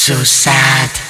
so 0.00 0.24
sad. 0.24 1.09